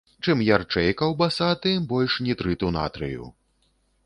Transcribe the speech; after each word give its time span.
Чым 0.27 0.39
ярчэй 0.45 0.87
каўбаса, 1.01 1.49
тым 1.67 1.85
больш 1.93 2.17
нітрыту 2.29 2.73
натрыю. 2.79 3.31